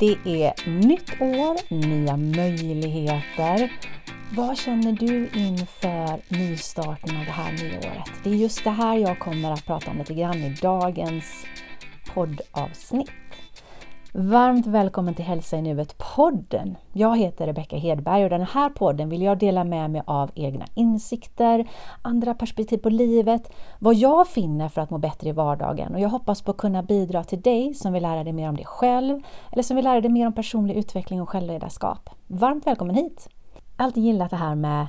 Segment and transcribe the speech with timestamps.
[0.00, 3.72] Det är nytt år, nya möjligheter.
[4.32, 8.10] Vad känner du inför nystarten av det här nyåret?
[8.24, 11.46] Det är just det här jag kommer att prata om lite grann i dagens
[12.14, 13.10] poddavsnitt.
[14.12, 16.76] Varmt välkommen till Hälsa i nuet-podden.
[16.92, 20.64] Jag heter Rebecka Hedberg och den här podden vill jag dela med mig av egna
[20.74, 21.68] insikter,
[22.02, 26.08] andra perspektiv på livet, vad jag finner för att må bättre i vardagen och jag
[26.08, 29.22] hoppas på att kunna bidra till dig som vill lära dig mer om dig själv
[29.52, 32.10] eller som vill lära dig mer om personlig utveckling och självledarskap.
[32.26, 33.28] Varmt välkommen hit!
[33.76, 34.86] Jag har alltid gillat det här med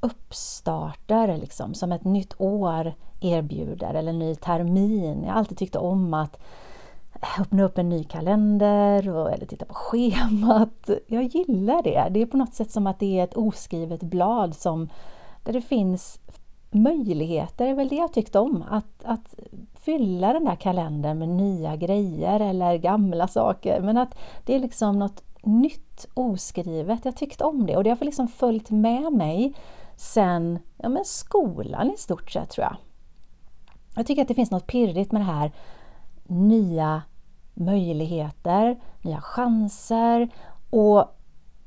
[0.00, 5.22] uppstarter liksom, som ett nytt år erbjuder eller en ny termin.
[5.22, 6.38] Jag har alltid tyckt om att
[7.40, 10.90] öppna upp en ny kalender och, eller titta på schemat.
[11.06, 12.08] Jag gillar det.
[12.10, 14.88] Det är på något sätt som att det är ett oskrivet blad som,
[15.42, 16.20] där det finns
[16.70, 18.64] möjligheter, det är väl det jag tyckte om.
[18.70, 19.34] Att, att
[19.74, 23.80] fylla den där kalendern med nya grejer eller gamla saker.
[23.80, 27.04] Men att det är liksom något nytt oskrivet.
[27.04, 29.54] Jag tyckte om det och det har liksom följt med mig
[29.96, 32.76] sen ja, men skolan i stort sett tror jag.
[33.96, 35.52] Jag tycker att det finns något pirrigt med det här
[36.26, 37.02] nya
[37.54, 40.28] möjligheter, nya chanser
[40.70, 41.04] och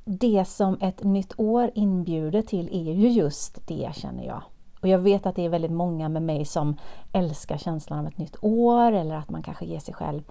[0.06, 4.42] det som ett nytt år inbjuder till är ju just det känner jag.
[4.82, 6.78] Och jag vet att det är väldigt många med mig som
[7.14, 10.22] älskar känslan av ett nytt år eller att man kanske ger sig själv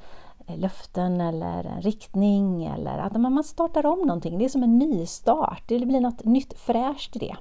[0.47, 4.39] eh, löften eller en riktning eller att man startar om någonting.
[4.39, 7.37] Det är som en nystart, det blir något nytt fräscht i det.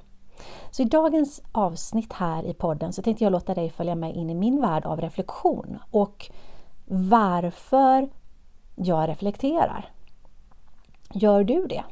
[0.70, 4.30] Så i dagens avsnitt här i podden så tänkte jag låta dig följa med in
[4.30, 6.30] i min värld av reflektion och
[6.86, 8.08] varför
[8.74, 9.90] jag reflekterar.
[11.12, 11.84] Gör du det?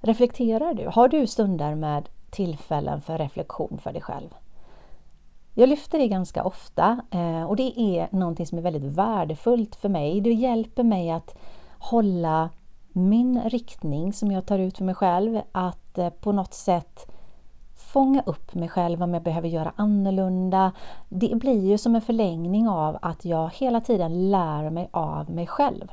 [0.00, 0.88] Reflekterar du?
[0.88, 4.28] Har du stunder med tillfällen för reflektion för dig själv?
[5.54, 9.88] Jag lyfter det ganska ofta eh, och det är någonting som är väldigt värdefullt för
[9.88, 10.20] mig.
[10.20, 11.36] Det hjälper mig att
[11.78, 12.50] hålla
[12.92, 17.10] min riktning som jag tar ut för mig själv, att eh, på något sätt
[17.96, 20.72] fånga upp mig själv om jag behöver göra annorlunda.
[21.08, 25.46] Det blir ju som en förlängning av att jag hela tiden lär mig av mig
[25.46, 25.92] själv.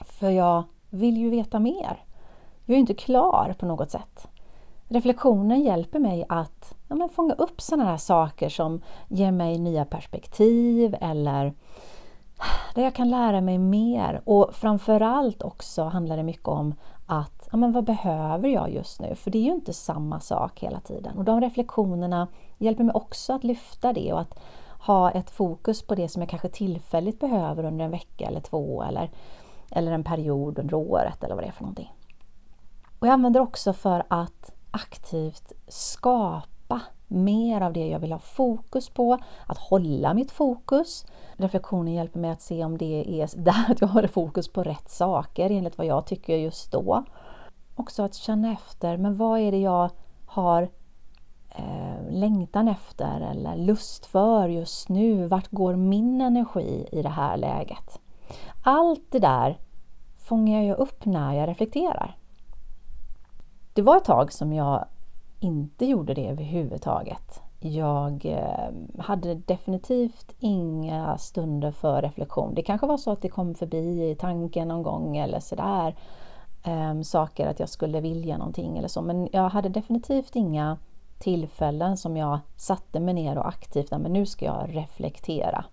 [0.00, 2.04] För jag vill ju veta mer.
[2.64, 4.28] Jag är inte klar på något sätt.
[4.88, 9.84] Reflektionen hjälper mig att ja, men fånga upp sådana här saker som ger mig nya
[9.84, 11.52] perspektiv eller
[12.74, 14.20] där jag kan lära mig mer.
[14.24, 16.74] Och framförallt också handlar det mycket om
[17.06, 19.14] att ja, men vad behöver jag just nu?
[19.14, 21.18] För det är ju inte samma sak hela tiden.
[21.18, 22.28] Och de reflektionerna
[22.58, 24.38] hjälper mig också att lyfta det och att
[24.78, 28.82] ha ett fokus på det som jag kanske tillfälligt behöver under en vecka eller två
[28.82, 29.10] eller,
[29.70, 31.92] eller en period under året eller vad det är för någonting.
[32.98, 38.88] Och jag använder också för att aktivt skapa mer av det jag vill ha fokus
[38.88, 41.06] på, att hålla mitt fokus.
[41.36, 44.90] Reflektionen hjälper mig att se om det är där att jag har fokus på rätt
[44.90, 47.04] saker enligt vad jag tycker just då.
[47.74, 49.90] Också att känna efter, men vad är det jag
[50.26, 50.68] har
[51.50, 55.26] eh, längtan efter eller lust för just nu?
[55.26, 58.00] Vart går min energi i det här läget?
[58.62, 59.58] Allt det där
[60.18, 62.16] fångar jag upp när jag reflekterar.
[63.72, 64.84] Det var ett tag som jag
[65.40, 67.42] inte gjorde det överhuvudtaget.
[67.60, 72.54] Jag eh, hade definitivt inga stunder för reflektion.
[72.54, 75.94] Det kanske var så att det kom förbi i tanken någon gång eller sådär.
[76.66, 79.02] Um, saker att jag skulle vilja någonting eller så.
[79.02, 80.78] Men jag hade definitivt inga
[81.18, 85.64] tillfällen som jag satte mig ner och aktivt, men nu ska jag reflektera.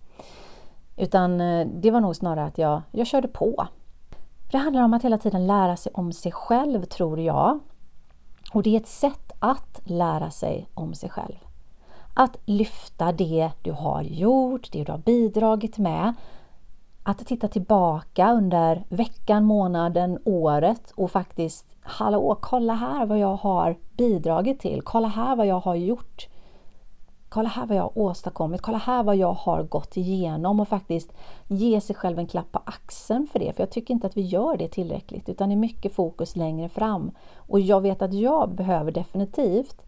[0.98, 3.68] Utan eh, det var nog snarare att jag, jag körde på.
[4.46, 7.60] För det handlar om att hela tiden lära sig om sig själv, tror jag.
[8.54, 11.38] Och det är ett sätt att lära sig om sig själv.
[12.14, 16.14] Att lyfta det du har gjort, det du har bidragit med.
[17.04, 23.78] Att titta tillbaka under veckan, månaden, året och faktiskt Hallå, kolla här vad jag har
[23.98, 24.82] bidragit till.
[24.82, 26.28] Kolla här vad jag har gjort.
[27.30, 28.62] Kolla här vad jag har åstadkommit.
[28.62, 31.14] Kolla här vad jag har gått igenom och faktiskt
[31.48, 33.54] ge sig själv en klapp på axeln för det.
[33.54, 36.70] För jag tycker inte att vi gör det tillräckligt utan det är mycket fokus längre
[36.70, 37.12] fram.
[37.36, 39.82] Och jag vet att jag behöver definitivt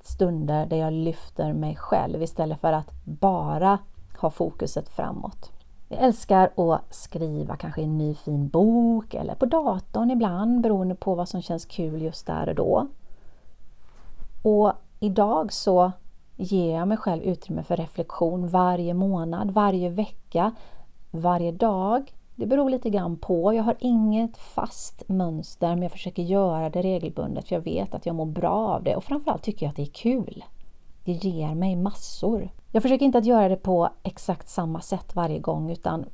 [0.00, 3.78] stunder där jag lyfter mig själv istället för att bara
[4.20, 5.53] ha fokuset framåt.
[5.94, 11.14] Jag älskar att skriva kanske en ny fin bok eller på datorn ibland beroende på
[11.14, 12.86] vad som känns kul just där och då.
[14.42, 15.92] Och idag så
[16.36, 20.54] ger jag mig själv utrymme för reflektion varje månad, varje vecka,
[21.10, 22.12] varje dag.
[22.34, 23.54] Det beror lite grann på.
[23.54, 28.06] Jag har inget fast mönster men jag försöker göra det regelbundet för jag vet att
[28.06, 30.44] jag mår bra av det och framförallt tycker jag att det är kul.
[31.04, 32.50] Det ger mig massor.
[32.72, 36.06] Jag försöker inte att göra det på exakt samma sätt varje gång utan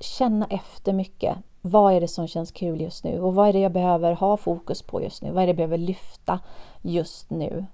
[0.00, 1.36] känna efter mycket.
[1.60, 4.36] Vad är det som känns kul just nu och vad är det jag behöver ha
[4.36, 5.30] fokus på just nu?
[5.30, 6.40] Vad är det jag behöver lyfta
[6.82, 7.66] just nu?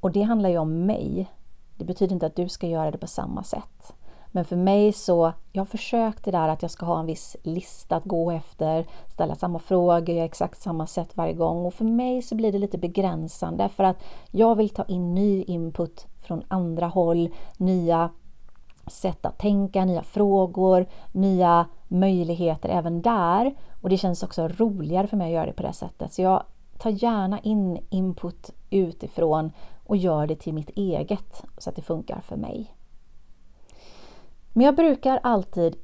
[0.00, 1.30] Och det handlar ju om mig.
[1.76, 3.94] Det betyder inte att du ska göra det på samma sätt.
[4.32, 7.36] Men för mig så, jag har försökt det där att jag ska ha en viss
[7.42, 11.66] lista att gå efter, ställa samma frågor, göra exakt samma sätt varje gång.
[11.66, 13.96] Och för mig så blir det lite begränsande för att
[14.30, 18.10] jag vill ta in ny input från andra håll, nya
[18.86, 23.54] sätt att tänka, nya frågor, nya möjligheter även där.
[23.82, 26.12] Och det känns också roligare för mig att göra det på det sättet.
[26.12, 26.42] Så jag
[26.78, 29.52] tar gärna in input utifrån
[29.86, 32.74] och gör det till mitt eget så att det funkar för mig.
[34.58, 35.76] Men jag brukar alltid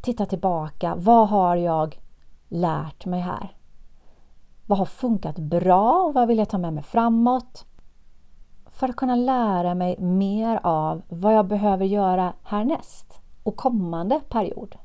[0.00, 0.94] titta tillbaka.
[0.94, 2.00] Vad har jag
[2.48, 3.56] lärt mig här?
[4.66, 7.66] Vad har funkat bra och vad vill jag ta med mig framåt?
[8.66, 14.76] För att kunna lära mig mer av vad jag behöver göra härnäst och kommande period.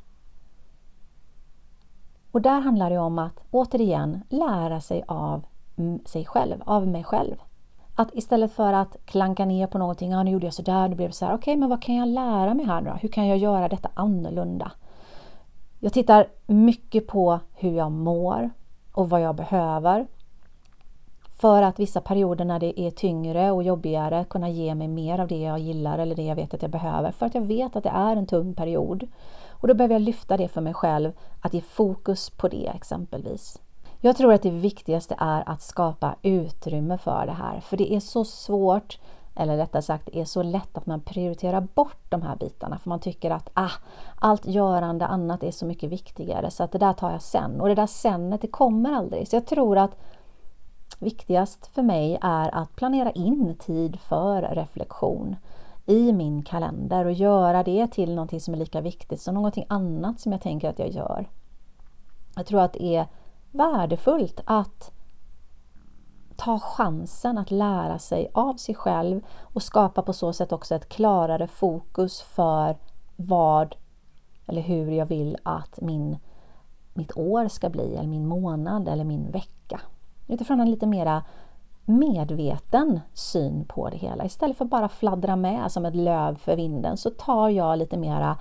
[2.31, 5.45] Och där handlar det om att återigen lära sig av
[6.05, 7.35] sig själv, av mig själv.
[7.95, 11.09] Att istället för att klanka ner på någonting, ja nu gjorde jag sådär, nu blev
[11.09, 12.95] det så här, okej okay, men vad kan jag lära mig här nu då?
[12.95, 14.71] Hur kan jag göra detta annorlunda?
[15.79, 18.49] Jag tittar mycket på hur jag mår
[18.91, 20.07] och vad jag behöver.
[21.39, 25.27] För att vissa perioder när det är tyngre och jobbigare kunna ge mig mer av
[25.27, 27.11] det jag gillar eller det jag vet att jag behöver.
[27.11, 29.07] För att jag vet att det är en tung period.
[29.49, 31.11] Och då behöver jag lyfta det för mig själv,
[31.41, 33.59] att ge fokus på det exempelvis.
[34.01, 37.99] Jag tror att det viktigaste är att skapa utrymme för det här, för det är
[37.99, 38.99] så svårt,
[39.35, 42.89] eller rättare sagt, det är så lätt att man prioriterar bort de här bitarna, för
[42.89, 43.71] man tycker att ah,
[44.15, 47.61] allt görande annat är så mycket viktigare, så att det där tar jag sen.
[47.61, 49.27] Och det där senet, det kommer aldrig.
[49.27, 49.91] Så jag tror att
[50.99, 55.35] viktigast för mig är att planera in tid för reflektion
[55.85, 60.19] i min kalender och göra det till någonting som är lika viktigt som någonting annat
[60.19, 61.29] som jag tänker att jag gör.
[62.35, 63.07] Jag tror att det är
[63.55, 64.91] värdefullt att
[66.35, 70.89] ta chansen att lära sig av sig själv och skapa på så sätt också ett
[70.89, 72.77] klarare fokus för
[73.15, 73.75] vad
[74.47, 76.17] eller hur jag vill att min,
[76.93, 79.81] mitt år ska bli, eller min månad eller min vecka.
[80.27, 81.23] Utifrån en lite mera
[81.85, 84.25] medveten syn på det hela.
[84.25, 87.97] Istället för att bara fladdra med som ett löv för vinden så tar jag lite
[87.97, 88.37] mera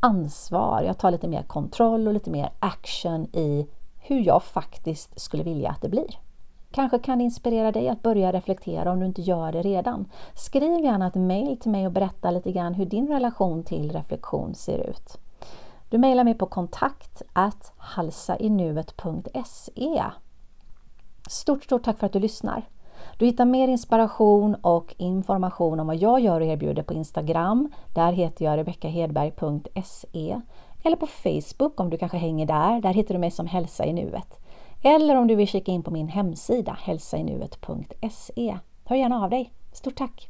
[0.00, 0.82] ansvar.
[0.82, 3.66] Jag tar lite mer kontroll och lite mer action i
[4.08, 6.18] hur jag faktiskt skulle vilja att det blir.
[6.70, 10.08] Kanske kan det inspirera dig att börja reflektera om du inte gör det redan.
[10.34, 14.54] Skriv gärna ett mail till mig och berätta lite grann hur din relation till reflektion
[14.54, 15.18] ser ut.
[15.88, 17.22] Du mejlar mig på kontakt
[17.76, 20.04] halsainuet.se
[21.28, 22.68] Stort, stort tack för att du lyssnar!
[23.18, 27.72] Du hittar mer inspiration och information om vad jag gör och erbjuder på Instagram.
[27.94, 30.40] Där heter jag rebeckahedberg.se
[30.82, 32.80] eller på Facebook om du kanske hänger där.
[32.80, 34.40] Där hittar du mig som Hälsa i nuet.
[34.82, 38.58] Eller om du vill kika in på min hemsida hälsainuet.se.
[38.84, 39.52] Hör gärna av dig.
[39.72, 40.28] Stort tack!